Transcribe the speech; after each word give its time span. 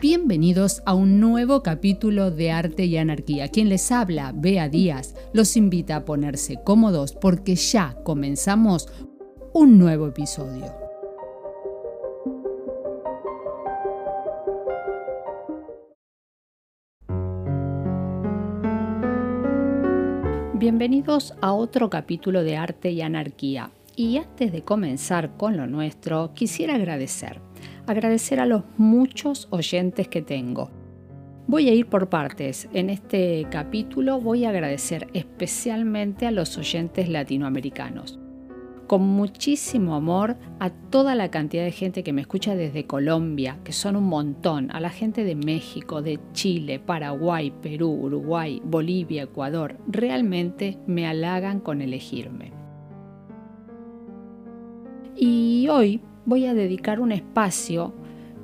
Bienvenidos 0.00 0.82
a 0.86 0.94
un 0.94 1.20
nuevo 1.20 1.62
capítulo 1.62 2.30
de 2.30 2.50
Arte 2.50 2.86
y 2.86 2.96
Anarquía. 2.96 3.48
Quien 3.48 3.68
les 3.68 3.92
habla, 3.92 4.32
Bea 4.34 4.70
Díaz, 4.70 5.14
los 5.34 5.58
invita 5.58 5.96
a 5.96 6.04
ponerse 6.06 6.58
cómodos 6.64 7.12
porque 7.12 7.54
ya 7.54 7.98
comenzamos 8.02 8.88
un 9.52 9.78
nuevo 9.78 10.06
episodio. 10.06 10.74
Bienvenidos 20.54 21.34
a 21.42 21.52
otro 21.52 21.90
capítulo 21.90 22.42
de 22.42 22.56
Arte 22.56 22.90
y 22.90 23.02
Anarquía. 23.02 23.70
Y 23.96 24.16
antes 24.16 24.50
de 24.50 24.62
comenzar 24.62 25.36
con 25.36 25.58
lo 25.58 25.66
nuestro, 25.66 26.32
quisiera 26.32 26.76
agradecer 26.76 27.49
agradecer 27.86 28.40
a 28.40 28.46
los 28.46 28.62
muchos 28.76 29.48
oyentes 29.50 30.08
que 30.08 30.22
tengo. 30.22 30.70
Voy 31.46 31.68
a 31.68 31.74
ir 31.74 31.86
por 31.86 32.08
partes. 32.08 32.68
En 32.72 32.90
este 32.90 33.44
capítulo 33.50 34.20
voy 34.20 34.44
a 34.44 34.50
agradecer 34.50 35.08
especialmente 35.14 36.26
a 36.26 36.30
los 36.30 36.56
oyentes 36.56 37.08
latinoamericanos. 37.08 38.20
Con 38.86 39.02
muchísimo 39.02 39.96
amor 39.96 40.36
a 40.60 40.70
toda 40.70 41.16
la 41.16 41.30
cantidad 41.30 41.64
de 41.64 41.72
gente 41.72 42.04
que 42.04 42.12
me 42.12 42.20
escucha 42.20 42.54
desde 42.54 42.86
Colombia, 42.86 43.58
que 43.64 43.72
son 43.72 43.96
un 43.96 44.04
montón, 44.04 44.70
a 44.70 44.78
la 44.78 44.90
gente 44.90 45.24
de 45.24 45.34
México, 45.34 46.02
de 46.02 46.20
Chile, 46.34 46.78
Paraguay, 46.78 47.52
Perú, 47.62 47.90
Uruguay, 48.00 48.62
Bolivia, 48.64 49.24
Ecuador. 49.24 49.76
Realmente 49.88 50.78
me 50.86 51.06
halagan 51.08 51.58
con 51.58 51.82
elegirme. 51.82 52.52
Y 55.16 55.66
hoy 55.68 56.00
voy 56.30 56.46
a 56.46 56.54
dedicar 56.54 57.00
un 57.00 57.10
espacio 57.10 57.92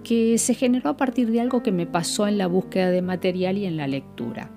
que 0.02 0.38
se 0.38 0.54
generó 0.54 0.90
a 0.90 0.96
partir 0.96 1.30
de 1.30 1.40
algo 1.40 1.62
que 1.62 1.70
me 1.70 1.86
pasó 1.86 2.26
en 2.26 2.36
la 2.36 2.48
búsqueda 2.48 2.90
de 2.90 3.00
material 3.00 3.58
y 3.58 3.64
en 3.64 3.76
la 3.76 3.86
lectura. 3.86 4.50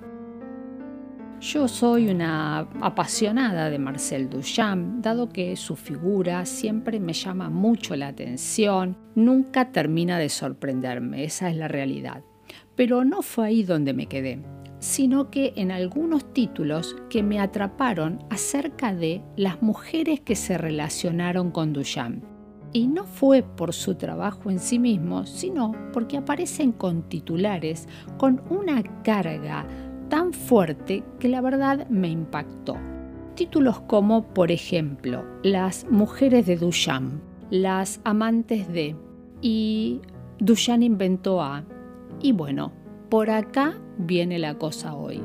Yo 1.39 1.67
soy 1.67 2.09
una 2.09 2.67
apasionada 2.81 3.69
de 3.69 3.77
Marcel 3.77 4.31
Duchamp, 4.31 5.03
dado 5.03 5.29
que 5.29 5.55
su 5.57 5.75
figura 5.75 6.43
siempre 6.47 6.99
me 6.99 7.13
llama 7.13 7.51
mucho 7.51 7.95
la 7.95 8.07
atención, 8.07 8.97
nunca 9.13 9.71
termina 9.71 10.17
de 10.17 10.29
sorprenderme, 10.29 11.23
esa 11.23 11.51
es 11.51 11.55
la 11.55 11.67
realidad. 11.67 12.23
Pero 12.75 13.05
no 13.05 13.21
fue 13.21 13.45
ahí 13.45 13.63
donde 13.63 13.93
me 13.93 14.07
quedé, 14.07 14.41
sino 14.79 15.29
que 15.29 15.53
en 15.55 15.71
algunos 15.71 16.33
títulos 16.33 16.95
que 17.11 17.21
me 17.21 17.39
atraparon 17.39 18.25
acerca 18.31 18.91
de 18.91 19.21
las 19.37 19.61
mujeres 19.61 20.19
que 20.19 20.35
se 20.35 20.57
relacionaron 20.57 21.51
con 21.51 21.73
Duchamp 21.73 22.28
y 22.73 22.87
no 22.87 23.05
fue 23.05 23.43
por 23.43 23.73
su 23.73 23.95
trabajo 23.95 24.49
en 24.49 24.59
sí 24.59 24.79
mismo, 24.79 25.25
sino 25.25 25.73
porque 25.93 26.17
aparecen 26.17 26.71
con 26.71 27.03
titulares 27.03 27.87
con 28.17 28.41
una 28.49 28.83
carga 29.03 29.65
tan 30.09 30.33
fuerte 30.33 31.03
que 31.19 31.29
la 31.29 31.41
verdad 31.41 31.87
me 31.89 32.09
impactó. 32.09 32.77
Títulos 33.35 33.79
como, 33.81 34.23
por 34.33 34.51
ejemplo, 34.51 35.23
Las 35.43 35.85
mujeres 35.89 36.45
de 36.45 36.57
Duchamp, 36.57 37.21
Las 37.49 38.01
amantes 38.03 38.67
de, 38.67 38.95
y 39.41 40.01
Duchamp 40.39 40.83
inventó 40.83 41.41
a, 41.41 41.63
y 42.21 42.33
bueno, 42.33 42.73
por 43.09 43.29
acá 43.29 43.75
viene 43.97 44.39
la 44.39 44.55
cosa 44.55 44.93
hoy. 44.93 45.21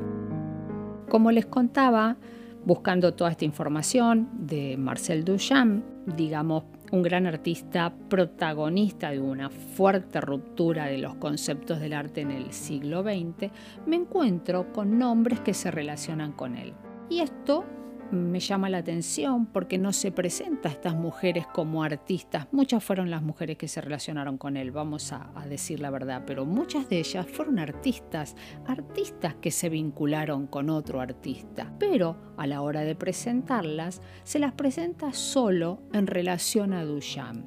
Como 1.09 1.31
les 1.31 1.45
contaba, 1.45 2.17
buscando 2.65 3.13
toda 3.13 3.31
esta 3.31 3.45
información 3.45 4.29
de 4.33 4.75
Marcel 4.77 5.23
Duchamp, 5.23 5.83
digamos 6.05 6.63
un 6.91 7.01
gran 7.01 7.25
artista 7.25 7.93
protagonista 8.09 9.11
de 9.11 9.19
una 9.19 9.49
fuerte 9.49 10.21
ruptura 10.21 10.85
de 10.85 10.99
los 10.99 11.15
conceptos 11.15 11.79
del 11.79 11.93
arte 11.93 12.21
en 12.21 12.31
el 12.31 12.51
siglo 12.51 13.03
XX, 13.03 13.51
me 13.85 13.95
encuentro 13.95 14.71
con 14.71 14.99
nombres 14.99 15.39
que 15.39 15.53
se 15.53 15.71
relacionan 15.71 16.31
con 16.31 16.55
él. 16.55 16.73
Y 17.09 17.19
esto 17.19 17.65
me 18.11 18.39
llama 18.39 18.69
la 18.69 18.77
atención 18.79 19.45
porque 19.45 19.77
no 19.77 19.93
se 19.93 20.11
presenta 20.11 20.69
a 20.69 20.71
estas 20.71 20.95
mujeres 20.95 21.47
como 21.47 21.83
artistas. 21.83 22.47
Muchas 22.51 22.83
fueron 22.83 23.09
las 23.09 23.21
mujeres 23.21 23.57
que 23.57 23.67
se 23.67 23.81
relacionaron 23.81 24.37
con 24.37 24.57
él, 24.57 24.71
vamos 24.71 25.11
a, 25.11 25.31
decir 25.49 25.79
la 25.79 25.89
verdad, 25.89 26.23
pero 26.25 26.45
muchas 26.45 26.89
de 26.89 26.99
ellas 26.99 27.27
fueron 27.27 27.59
artistas, 27.59 28.35
artistas 28.67 29.35
que 29.35 29.51
se 29.51 29.69
vincularon 29.69 30.47
con 30.47 30.69
otro 30.69 31.01
artista. 31.01 31.71
Pero 31.79 32.33
a 32.37 32.47
la 32.47 32.61
hora 32.61 32.81
de 32.81 32.95
presentarlas, 32.95 34.01
se 34.23 34.39
las 34.39 34.53
presenta 34.53 35.13
solo 35.13 35.81
en 35.93 36.07
relación 36.07 36.73
a 36.73 36.83
Duchamp. 36.83 37.45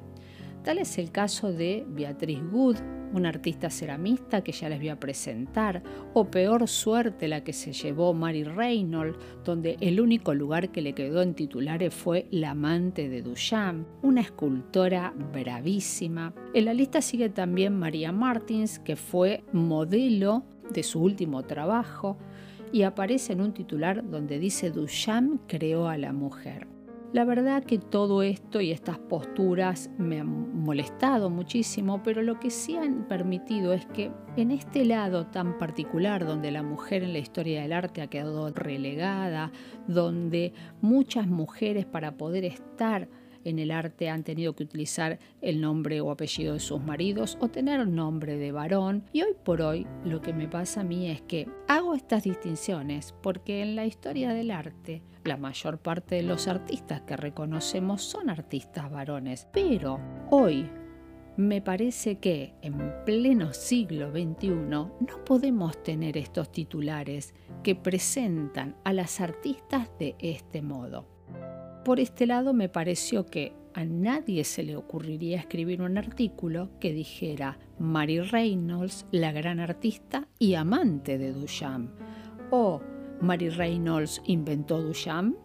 Tal 0.63 0.77
es 0.77 0.97
el 0.97 1.11
caso 1.11 1.51
de 1.51 1.85
Beatriz 1.87 2.41
Good, 2.51 2.77
una 3.13 3.29
artista 3.29 3.69
ceramista 3.69 4.43
que 4.43 4.51
ya 4.51 4.69
les 4.69 4.79
voy 4.79 4.89
a 4.89 4.99
presentar, 4.99 5.83
o 6.13 6.29
peor 6.29 6.67
suerte 6.67 7.27
la 7.27 7.43
que 7.43 7.53
se 7.53 7.73
llevó 7.73 8.13
Mary 8.13 8.43
Reynolds, 8.43 9.17
donde 9.43 9.77
el 9.81 9.99
único 9.99 10.33
lugar 10.33 10.69
que 10.69 10.81
le 10.81 10.93
quedó 10.93 11.21
en 11.21 11.33
titulares 11.33 11.93
fue 11.93 12.27
La 12.31 12.51
amante 12.51 13.09
de 13.09 13.21
Duchamp, 13.21 13.87
una 14.01 14.21
escultora 14.21 15.13
bravísima. 15.33 16.33
En 16.53 16.65
la 16.65 16.73
lista 16.73 17.01
sigue 17.01 17.29
también 17.29 17.77
María 17.77 18.11
Martins, 18.11 18.79
que 18.79 18.95
fue 18.95 19.43
modelo 19.51 20.43
de 20.71 20.83
su 20.83 21.01
último 21.01 21.43
trabajo, 21.43 22.17
y 22.71 22.83
aparece 22.83 23.33
en 23.33 23.41
un 23.41 23.53
titular 23.53 24.07
donde 24.07 24.37
dice 24.37 24.69
Duchamp 24.69 25.41
creó 25.47 25.87
a 25.87 25.97
la 25.97 26.13
mujer. 26.13 26.68
La 27.11 27.25
verdad 27.25 27.63
que 27.63 27.79
todo 27.79 28.21
esto 28.21 28.61
y 28.61 28.71
estas 28.71 28.99
posturas 28.99 29.89
me 29.97 30.19
han 30.19 30.61
molestado 30.63 31.31
muchísimo, 31.31 32.03
pero 32.03 32.21
lo 32.21 32.39
que 32.39 32.51
sí 32.51 32.77
han 32.77 33.07
permitido 33.07 33.73
es 33.73 33.87
que 33.87 34.11
en 34.37 34.51
este 34.51 34.85
lado 34.85 35.25
tan 35.25 35.57
particular 35.57 36.23
donde 36.27 36.51
la 36.51 36.61
mujer 36.61 37.01
en 37.01 37.13
la 37.13 37.17
historia 37.17 37.63
del 37.63 37.73
arte 37.73 38.03
ha 38.03 38.07
quedado 38.11 38.51
relegada, 38.51 39.51
donde 39.87 40.53
muchas 40.81 41.25
mujeres 41.25 41.87
para 41.87 42.15
poder 42.15 42.45
estar 42.45 43.09
en 43.43 43.59
el 43.59 43.71
arte 43.71 44.09
han 44.09 44.23
tenido 44.23 44.53
que 44.53 44.63
utilizar 44.63 45.19
el 45.41 45.61
nombre 45.61 46.01
o 46.01 46.11
apellido 46.11 46.53
de 46.53 46.59
sus 46.59 46.81
maridos 46.81 47.37
o 47.39 47.49
tener 47.49 47.87
nombre 47.87 48.37
de 48.37 48.51
varón. 48.51 49.03
Y 49.13 49.21
hoy 49.21 49.35
por 49.43 49.61
hoy 49.61 49.87
lo 50.03 50.21
que 50.21 50.33
me 50.33 50.47
pasa 50.47 50.81
a 50.81 50.83
mí 50.83 51.09
es 51.09 51.21
que 51.21 51.47
hago 51.67 51.95
estas 51.95 52.23
distinciones 52.23 53.13
porque 53.21 53.61
en 53.61 53.75
la 53.75 53.85
historia 53.85 54.33
del 54.33 54.51
arte 54.51 55.01
la 55.23 55.37
mayor 55.37 55.79
parte 55.79 56.15
de 56.15 56.23
los 56.23 56.47
artistas 56.47 57.01
que 57.01 57.17
reconocemos 57.17 58.01
son 58.01 58.29
artistas 58.29 58.91
varones. 58.91 59.47
Pero 59.51 59.99
hoy 60.29 60.69
me 61.37 61.61
parece 61.61 62.17
que 62.19 62.53
en 62.61 62.77
pleno 63.05 63.53
siglo 63.53 64.11
XXI 64.11 64.49
no 64.49 64.91
podemos 65.25 65.81
tener 65.83 66.17
estos 66.17 66.51
titulares 66.51 67.33
que 67.63 67.75
presentan 67.75 68.75
a 68.83 68.91
las 68.91 69.21
artistas 69.21 69.89
de 69.99 70.15
este 70.19 70.61
modo 70.61 71.18
por 71.83 71.99
este 71.99 72.25
lado 72.25 72.53
me 72.53 72.69
pareció 72.69 73.25
que 73.25 73.53
a 73.73 73.85
nadie 73.85 74.43
se 74.43 74.63
le 74.63 74.75
ocurriría 74.75 75.37
escribir 75.37 75.81
un 75.81 75.97
artículo 75.97 76.69
que 76.79 76.93
dijera 76.93 77.59
Mary 77.77 78.19
Reynolds, 78.19 79.05
la 79.11 79.31
gran 79.31 79.59
artista 79.59 80.27
y 80.39 80.55
amante 80.55 81.17
de 81.17 81.31
Duchamp, 81.31 81.91
o 82.51 82.81
Mary 83.21 83.49
Reynolds 83.49 84.21
inventó 84.25 84.81
Duchamp, 84.81 85.35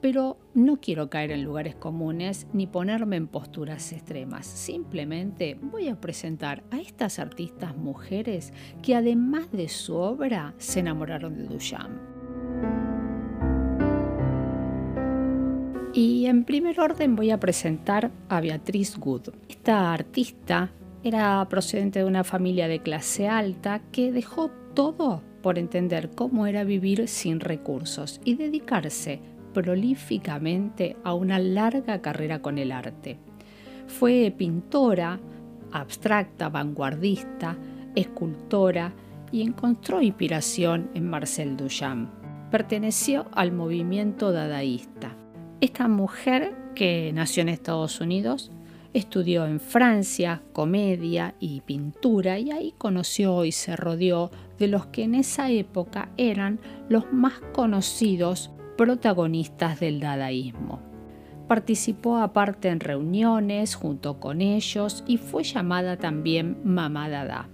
pero 0.00 0.38
no 0.54 0.80
quiero 0.80 1.10
caer 1.10 1.32
en 1.32 1.44
lugares 1.44 1.74
comunes 1.74 2.46
ni 2.52 2.66
ponerme 2.66 3.16
en 3.16 3.26
posturas 3.26 3.92
extremas. 3.92 4.46
Simplemente 4.46 5.58
voy 5.60 5.88
a 5.88 6.00
presentar 6.00 6.62
a 6.70 6.78
estas 6.78 7.18
artistas 7.18 7.76
mujeres 7.76 8.52
que 8.82 8.94
además 8.94 9.50
de 9.50 9.68
su 9.68 9.96
obra 9.96 10.54
se 10.58 10.80
enamoraron 10.80 11.36
de 11.36 11.44
Duchamp. 11.44 12.17
Y 15.98 16.26
en 16.26 16.44
primer 16.44 16.78
orden 16.78 17.16
voy 17.16 17.32
a 17.32 17.40
presentar 17.40 18.12
a 18.28 18.40
Beatriz 18.40 18.96
Good. 18.96 19.30
Esta 19.48 19.92
artista 19.92 20.70
era 21.02 21.44
procedente 21.50 21.98
de 21.98 22.04
una 22.04 22.22
familia 22.22 22.68
de 22.68 22.78
clase 22.78 23.26
alta 23.26 23.82
que 23.90 24.12
dejó 24.12 24.48
todo 24.74 25.24
por 25.42 25.58
entender 25.58 26.10
cómo 26.10 26.46
era 26.46 26.62
vivir 26.62 27.08
sin 27.08 27.40
recursos 27.40 28.20
y 28.24 28.36
dedicarse 28.36 29.18
prolíficamente 29.52 30.94
a 31.02 31.14
una 31.14 31.40
larga 31.40 32.00
carrera 32.00 32.42
con 32.42 32.58
el 32.58 32.70
arte. 32.70 33.18
Fue 33.88 34.32
pintora, 34.38 35.18
abstracta, 35.72 36.48
vanguardista, 36.48 37.58
escultora 37.96 38.92
y 39.32 39.42
encontró 39.42 40.00
inspiración 40.00 40.90
en 40.94 41.10
Marcel 41.10 41.56
Duchamp. 41.56 42.08
Perteneció 42.52 43.26
al 43.32 43.50
movimiento 43.50 44.30
dadaísta 44.30 45.17
esta 45.60 45.88
mujer 45.88 46.54
que 46.74 47.10
nació 47.12 47.42
en 47.42 47.48
Estados 47.48 48.00
Unidos 48.00 48.52
estudió 48.94 49.44
en 49.46 49.58
Francia 49.58 50.42
comedia 50.52 51.34
y 51.40 51.62
pintura 51.62 52.38
y 52.38 52.52
ahí 52.52 52.74
conoció 52.78 53.44
y 53.44 53.50
se 53.52 53.74
rodeó 53.74 54.30
de 54.58 54.68
los 54.68 54.86
que 54.86 55.02
en 55.02 55.14
esa 55.16 55.50
época 55.50 56.10
eran 56.16 56.60
los 56.88 57.12
más 57.12 57.34
conocidos 57.52 58.50
protagonistas 58.76 59.80
del 59.80 59.98
dadaísmo. 60.00 60.80
Participó 61.48 62.18
aparte 62.18 62.68
en 62.68 62.78
reuniones 62.78 63.74
junto 63.74 64.20
con 64.20 64.40
ellos 64.40 65.02
y 65.06 65.16
fue 65.16 65.42
llamada 65.42 65.96
también 65.96 66.58
Mamá 66.62 67.08
Dada. 67.08 67.48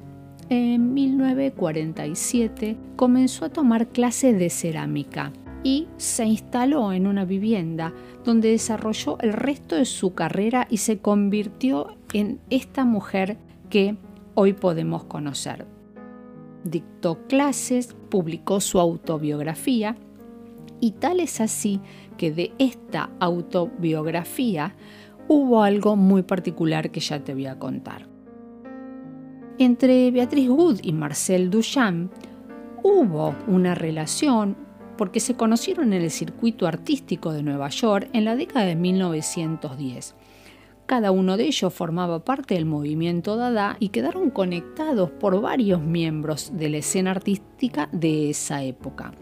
En 0.50 0.92
1947 0.92 2.76
comenzó 2.96 3.46
a 3.46 3.50
tomar 3.50 3.88
clases 3.88 4.38
de 4.38 4.50
cerámica 4.50 5.32
y 5.64 5.88
se 5.96 6.26
instaló 6.26 6.92
en 6.92 7.08
una 7.08 7.24
vivienda 7.24 7.92
donde 8.22 8.50
desarrolló 8.50 9.18
el 9.20 9.32
resto 9.32 9.74
de 9.74 9.86
su 9.86 10.14
carrera 10.14 10.68
y 10.70 10.76
se 10.76 10.98
convirtió 10.98 11.96
en 12.12 12.38
esta 12.50 12.84
mujer 12.84 13.38
que 13.70 13.96
hoy 14.34 14.52
podemos 14.52 15.04
conocer. 15.04 15.66
Dictó 16.62 17.26
clases, 17.26 17.96
publicó 18.10 18.60
su 18.60 18.78
autobiografía 18.78 19.96
y 20.80 20.92
tal 20.92 21.20
es 21.20 21.40
así 21.40 21.80
que 22.18 22.30
de 22.30 22.52
esta 22.58 23.10
autobiografía 23.18 24.76
hubo 25.28 25.62
algo 25.62 25.96
muy 25.96 26.22
particular 26.22 26.90
que 26.90 27.00
ya 27.00 27.24
te 27.24 27.32
voy 27.32 27.46
a 27.46 27.58
contar. 27.58 28.06
Entre 29.58 30.10
Beatriz 30.10 30.50
Wood 30.50 30.80
y 30.82 30.92
Marcel 30.92 31.48
Duchamp 31.48 32.12
hubo 32.82 33.34
una 33.46 33.74
relación 33.74 34.63
porque 34.96 35.20
se 35.20 35.34
conocieron 35.34 35.92
en 35.92 36.02
el 36.02 36.10
circuito 36.10 36.66
artístico 36.66 37.32
de 37.32 37.42
Nueva 37.42 37.68
York 37.68 38.08
en 38.12 38.24
la 38.24 38.36
década 38.36 38.66
de 38.66 38.76
1910. 38.76 40.14
Cada 40.86 41.10
uno 41.10 41.36
de 41.36 41.44
ellos 41.44 41.72
formaba 41.72 42.24
parte 42.24 42.54
del 42.54 42.66
movimiento 42.66 43.36
Dada 43.36 43.76
y 43.80 43.88
quedaron 43.88 44.30
conectados 44.30 45.10
por 45.10 45.40
varios 45.40 45.80
miembros 45.80 46.52
de 46.54 46.68
la 46.68 46.78
escena 46.78 47.12
artística 47.12 47.88
de 47.90 48.30
esa 48.30 48.62
época. 48.62 49.12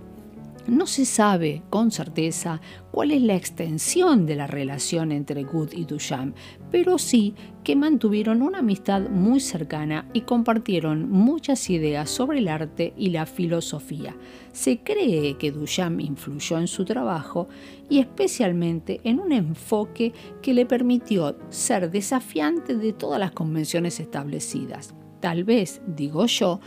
No 0.66 0.86
se 0.86 1.04
sabe 1.06 1.62
con 1.70 1.90
certeza 1.90 2.60
cuál 2.92 3.10
es 3.10 3.20
la 3.20 3.34
extensión 3.34 4.26
de 4.26 4.36
la 4.36 4.46
relación 4.46 5.10
entre 5.10 5.42
Good 5.42 5.72
y 5.72 5.84
Duchamp, 5.84 6.36
pero 6.70 6.98
sí 6.98 7.34
que 7.64 7.74
mantuvieron 7.74 8.42
una 8.42 8.58
amistad 8.58 9.08
muy 9.08 9.40
cercana 9.40 10.06
y 10.12 10.20
compartieron 10.20 11.10
muchas 11.10 11.68
ideas 11.68 12.08
sobre 12.10 12.38
el 12.38 12.46
arte 12.46 12.94
y 12.96 13.10
la 13.10 13.26
filosofía. 13.26 14.16
Se 14.52 14.84
cree 14.84 15.36
que 15.36 15.50
Duchamp 15.50 16.00
influyó 16.00 16.58
en 16.58 16.68
su 16.68 16.84
trabajo 16.84 17.48
y 17.90 17.98
especialmente 17.98 19.00
en 19.02 19.18
un 19.18 19.32
enfoque 19.32 20.12
que 20.42 20.54
le 20.54 20.64
permitió 20.64 21.36
ser 21.48 21.90
desafiante 21.90 22.76
de 22.76 22.92
todas 22.92 23.18
las 23.18 23.32
convenciones 23.32 23.98
establecidas. 23.98 24.94
Tal 25.18 25.42
vez, 25.44 25.82
digo 25.86 26.26
yo, 26.26 26.60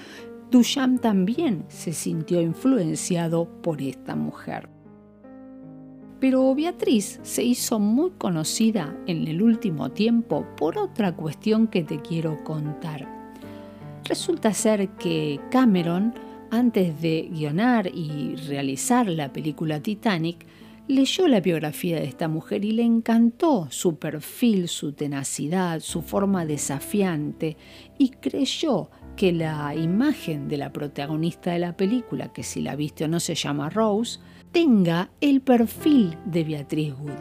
Duchamp 0.52 1.02
también 1.02 1.66
se 1.68 1.92
sintió 1.92 2.42
influenciado 2.42 3.50
por 3.62 3.82
esta 3.82 4.16
mujer. 4.16 4.70
Pero 6.20 6.56
Beatriz 6.56 7.20
se 7.24 7.44
hizo 7.44 7.80
muy 7.80 8.12
conocida 8.12 8.96
en 9.06 9.28
el 9.28 9.42
último 9.42 9.92
tiempo 9.92 10.46
por 10.56 10.78
otra 10.78 11.16
cuestión 11.16 11.68
que 11.68 11.84
te 11.84 12.00
quiero 12.00 12.44
contar. 12.44 13.08
Resulta 14.06 14.54
ser 14.54 14.90
que 14.92 15.40
Cameron, 15.50 16.14
antes 16.52 17.02
de 17.02 17.28
guionar 17.32 17.88
y 17.88 18.36
realizar 18.48 19.08
la 19.10 19.34
película 19.34 19.82
Titanic, 19.82 20.46
leyó 20.88 21.28
la 21.28 21.42
biografía 21.42 21.98
de 21.98 22.06
esta 22.06 22.28
mujer 22.28 22.64
y 22.64 22.72
le 22.72 22.84
encantó 22.84 23.68
su 23.72 23.98
perfil, 23.98 24.68
su 24.68 24.94
tenacidad, 24.94 25.80
su 25.80 26.02
forma 26.02 26.46
desafiante 26.46 27.58
y 27.98 28.10
creyó 28.10 28.90
que 29.16 29.32
la 29.32 29.74
imagen 29.76 30.48
de 30.48 30.58
la 30.58 30.72
protagonista 30.72 31.52
de 31.52 31.60
la 31.60 31.78
película, 31.78 32.34
que 32.34 32.44
si 32.44 32.62
la 32.62 32.76
viste 32.76 33.06
o 33.06 33.08
no 33.08 33.20
se 33.20 33.36
llama 33.36 33.70
Rose, 33.70 34.20
tenga 34.52 35.10
el 35.22 35.42
perfil 35.42 36.18
de 36.26 36.44
Beatriz 36.44 36.94
Wood. 37.00 37.12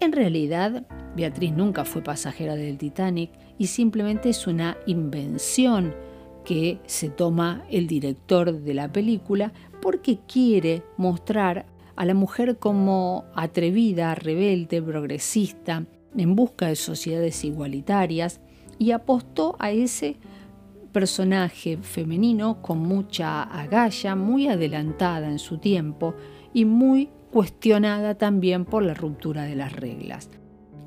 En 0.00 0.12
realidad, 0.12 0.86
Beatriz 1.16 1.52
nunca 1.52 1.84
fue 1.84 2.02
pasajera 2.02 2.54
del 2.54 2.78
Titanic 2.78 3.30
y 3.58 3.66
simplemente 3.66 4.28
es 4.30 4.46
una 4.46 4.76
invención 4.86 5.94
que 6.44 6.78
se 6.86 7.10
toma 7.10 7.64
el 7.70 7.86
director 7.86 8.52
de 8.52 8.74
la 8.74 8.90
película 8.92 9.52
porque 9.82 10.18
quiere 10.26 10.82
mostrar 10.96 11.66
a 11.96 12.04
la 12.04 12.14
mujer 12.14 12.58
como 12.58 13.24
atrevida, 13.34 14.14
rebelde, 14.14 14.80
progresista, 14.80 15.84
en 16.16 16.36
busca 16.36 16.68
de 16.68 16.76
sociedades 16.76 17.44
igualitarias 17.44 18.40
y 18.78 18.92
apostó 18.92 19.56
a 19.58 19.72
ese 19.72 20.16
personaje 20.92 21.78
femenino 21.78 22.60
con 22.62 22.78
mucha 22.78 23.42
agalla, 23.42 24.14
muy 24.14 24.48
adelantada 24.48 25.28
en 25.28 25.38
su 25.38 25.58
tiempo 25.58 26.14
y 26.52 26.64
muy 26.64 27.10
cuestionada 27.30 28.16
también 28.16 28.64
por 28.64 28.82
la 28.82 28.94
ruptura 28.94 29.44
de 29.44 29.56
las 29.56 29.72
reglas. 29.72 30.30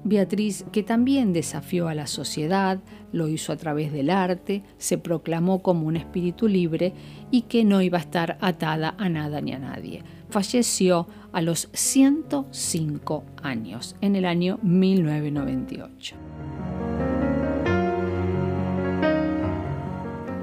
Beatriz, 0.03 0.65
que 0.71 0.81
también 0.81 1.31
desafió 1.31 1.87
a 1.87 1.93
la 1.93 2.07
sociedad, 2.07 2.79
lo 3.11 3.27
hizo 3.27 3.53
a 3.53 3.57
través 3.57 3.93
del 3.93 4.09
arte, 4.09 4.63
se 4.77 4.97
proclamó 4.97 5.61
como 5.61 5.85
un 5.85 5.95
espíritu 5.95 6.47
libre 6.47 6.93
y 7.29 7.43
que 7.43 7.63
no 7.63 7.81
iba 7.81 7.99
a 7.99 8.01
estar 8.01 8.37
atada 8.41 8.95
a 8.97 9.09
nada 9.09 9.41
ni 9.41 9.53
a 9.53 9.59
nadie. 9.59 10.03
Falleció 10.29 11.07
a 11.31 11.41
los 11.41 11.69
105 11.73 13.23
años, 13.43 13.95
en 14.01 14.15
el 14.15 14.25
año 14.25 14.57
1998. 14.63 16.30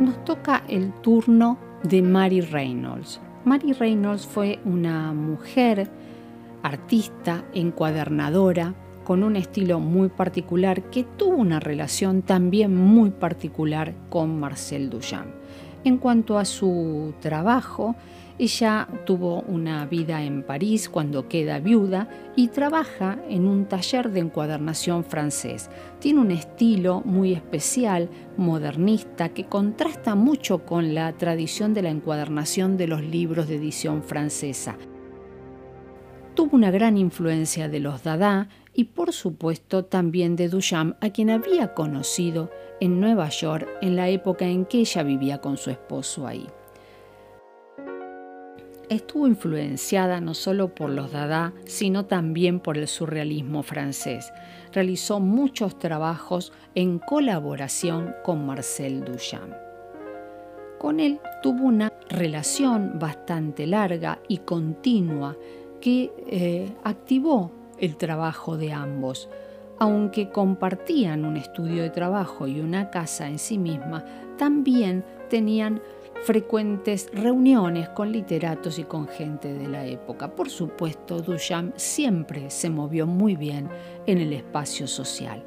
Nos 0.01 0.25
toca 0.25 0.65
el 0.69 0.93
turno 1.01 1.59
de 1.83 2.03
Mary 2.03 2.41
Reynolds. 2.41 3.21
Mary 3.45 3.73
Reynolds 3.73 4.27
fue 4.27 4.59
una 4.65 5.13
mujer 5.13 5.91
artista, 6.63 7.45
encuadernadora, 7.55 8.75
con 9.05 9.23
un 9.23 9.37
estilo 9.37 9.81
muy 9.81 10.09
particular 10.11 10.91
que 10.91 11.05
tuvo 11.05 11.37
una 11.37 11.61
relación 11.61 12.23
también 12.23 12.77
muy 12.77 13.11
particular 13.11 13.95
con 14.11 14.39
Marcel 14.39 14.91
Duchamp. 14.91 15.29
En 15.85 15.99
cuanto 15.99 16.39
a 16.39 16.45
su 16.45 17.15
trabajo, 17.21 17.95
ella 18.39 18.87
tuvo 19.05 19.43
una 19.43 19.85
vida 19.87 20.23
en 20.23 20.45
París 20.45 20.89
cuando 20.89 21.29
queda 21.29 21.59
viuda 21.59 22.09
y 22.37 22.49
trabaja 22.49 23.19
en 23.29 23.49
un 23.49 23.67
taller 23.67 24.11
de 24.11 24.21
encuadernación 24.21 25.05
francés. 25.05 25.71
Tiene 25.99 26.21
un 26.21 26.31
estilo 26.31 27.03
muy 27.05 27.33
especial, 27.33 28.09
modernista, 28.37 29.31
que 29.31 29.47
contrasta 29.47 30.15
mucho 30.15 30.65
con 30.65 30.95
la 30.95 31.13
tradición 31.15 31.75
de 31.75 31.83
la 31.83 31.91
encuadernación 31.91 32.77
de 32.77 32.87
los 32.87 33.03
libros 33.03 33.49
de 33.49 33.57
edición 33.57 34.05
francesa. 34.05 34.77
Tuvo 36.35 36.57
una 36.57 36.71
gran 36.71 36.97
influencia 36.97 37.69
de 37.69 37.81
los 37.81 38.05
Dada 38.05 38.49
y 38.79 38.85
por 38.85 39.13
supuesto 39.13 39.87
también 39.87 40.37
de 40.37 40.49
Duchamp, 40.49 41.03
a 41.03 41.11
quien 41.11 41.31
había 41.31 41.75
conocido 41.75 42.49
en 42.79 43.01
Nueva 43.01 43.29
York 43.29 43.69
en 43.83 43.97
la 43.97 44.09
época 44.09 44.47
en 44.47 44.67
que 44.67 44.79
ella 44.79 45.03
vivía 45.03 45.41
con 45.41 45.57
su 45.57 45.71
esposo 45.71 46.29
ahí 46.29 46.47
estuvo 48.89 49.27
influenciada 49.27 50.21
no 50.21 50.33
solo 50.33 50.75
por 50.75 50.91
los 50.91 51.13
Dada, 51.13 51.53
sino 51.67 52.07
también 52.07 52.61
por 52.61 52.79
el 52.79 52.89
surrealismo 52.89 53.63
francés. 53.63 54.33
Realizó 54.73 55.21
muchos 55.21 55.79
trabajos 55.79 56.53
en 56.75 56.99
colaboración 56.99 58.15
con 58.25 58.47
Marcel 58.47 59.05
Duchamp. 59.05 59.53
Con 60.79 61.01
él 61.01 61.21
tuvo 61.43 61.65
una 61.65 61.93
relación 62.09 62.99
bastante 62.99 63.67
larga 63.67 64.21
y 64.29 64.39
continua 64.39 65.37
que 65.81 66.13
eh, 66.27 66.73
activó 66.85 67.58
el 67.81 67.97
trabajo 67.97 68.57
de 68.57 68.73
ambos. 68.73 69.29
Aunque 69.79 70.31
compartían 70.31 71.25
un 71.25 71.37
estudio 71.37 71.83
de 71.83 71.91
trabajo 71.91 72.49
y 72.49 72.61
una 72.61 72.91
casa 72.91 73.29
en 73.29 73.39
sí 73.39 73.59
misma, 73.59 74.05
también 74.37 75.05
tenían 75.31 75.81
frecuentes 76.25 77.11
reuniones 77.13 77.89
con 77.91 78.11
literatos 78.13 78.79
y 78.79 78.85
con 78.85 79.07
gente 79.07 79.53
de 79.55 79.69
la 79.69 79.87
época. 79.87 80.35
Por 80.35 80.51
supuesto, 80.51 81.21
Duchamp 81.21 81.77
siempre 81.77 82.51
se 82.51 82.71
movió 82.71 83.07
muy 83.07 83.37
bien 83.37 83.69
en 84.07 84.19
el 84.19 84.33
espacio 84.33 84.87
social. 84.87 85.45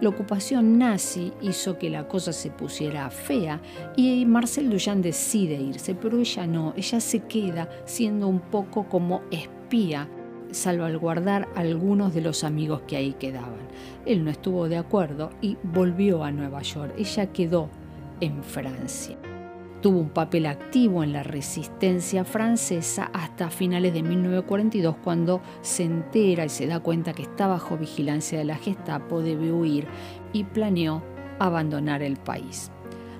La 0.00 0.10
ocupación 0.10 0.78
nazi 0.78 1.32
hizo 1.40 1.78
que 1.78 1.88
la 1.88 2.06
cosa 2.06 2.30
se 2.32 2.50
pusiera 2.50 3.08
fea 3.08 3.62
y 3.96 4.26
Marcel 4.26 4.68
Duchamp 4.68 5.02
decide 5.02 5.54
irse, 5.54 5.94
pero 5.94 6.18
ella 6.18 6.46
no, 6.46 6.74
ella 6.76 7.00
se 7.00 7.20
queda 7.20 7.68
siendo 7.86 8.28
un 8.28 8.40
poco 8.40 8.86
como 8.90 9.22
espía 9.30 10.06
salvaguardar 10.50 11.48
algunos 11.54 12.14
de 12.14 12.20
los 12.20 12.44
amigos 12.44 12.82
que 12.86 12.96
ahí 12.96 13.12
quedaban. 13.14 13.66
Él 14.04 14.24
no 14.24 14.30
estuvo 14.30 14.68
de 14.68 14.76
acuerdo 14.76 15.30
y 15.40 15.56
volvió 15.62 16.24
a 16.24 16.30
Nueva 16.30 16.62
York. 16.62 16.94
Ella 16.96 17.32
quedó 17.32 17.68
en 18.20 18.42
Francia. 18.42 19.16
Tuvo 19.82 20.00
un 20.00 20.08
papel 20.08 20.46
activo 20.46 21.04
en 21.04 21.12
la 21.12 21.22
resistencia 21.22 22.24
francesa 22.24 23.10
hasta 23.12 23.50
finales 23.50 23.92
de 23.92 24.02
1942 24.02 24.96
cuando 25.04 25.42
se 25.60 25.84
entera 25.84 26.44
y 26.44 26.48
se 26.48 26.66
da 26.66 26.80
cuenta 26.80 27.12
que 27.12 27.22
está 27.22 27.46
bajo 27.46 27.76
vigilancia 27.76 28.38
de 28.38 28.46
la 28.46 28.56
Gestapo, 28.56 29.20
debe 29.20 29.52
huir 29.52 29.86
y 30.32 30.44
planeó 30.44 31.02
abandonar 31.38 32.02
el 32.02 32.16
país. 32.16 32.70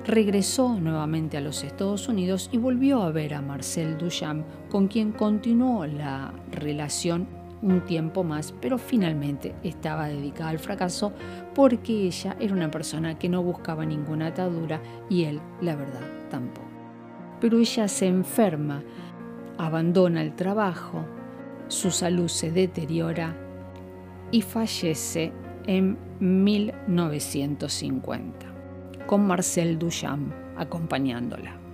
Regresó 0.06 0.78
nuevamente 0.78 1.36
a 1.36 1.40
los 1.40 1.64
Estados 1.64 2.08
Unidos 2.08 2.48
y 2.52 2.58
volvió 2.58 3.02
a 3.02 3.10
ver 3.10 3.34
a 3.34 3.42
Marcel 3.42 3.98
Duchamp, 3.98 4.46
con 4.70 4.86
quien 4.86 5.10
continuó 5.10 5.84
la 5.84 6.32
relación 6.52 7.26
un 7.60 7.80
tiempo 7.80 8.22
más, 8.22 8.54
pero 8.60 8.78
finalmente 8.78 9.56
estaba 9.64 10.06
dedicada 10.06 10.50
al 10.50 10.60
fracaso 10.60 11.12
porque 11.56 12.06
ella 12.06 12.36
era 12.38 12.54
una 12.54 12.70
persona 12.70 13.18
que 13.18 13.28
no 13.28 13.42
buscaba 13.42 13.84
ninguna 13.84 14.28
atadura 14.28 14.80
y 15.10 15.25
él, 15.25 15.40
la 15.60 15.75
verdad, 15.75 16.06
tampoco. 16.30 16.68
Pero 17.40 17.58
ella 17.58 17.88
se 17.88 18.06
enferma, 18.06 18.84
abandona 19.58 20.22
el 20.22 20.36
trabajo, 20.36 21.04
su 21.66 21.90
salud 21.90 22.28
se 22.28 22.52
deteriora 22.52 23.34
y 24.30 24.42
fallece 24.42 25.32
en 25.66 25.98
1950, 26.20 28.55
con 29.06 29.26
Marcel 29.26 29.78
Duchamp 29.78 30.32
acompañándola. 30.56 31.65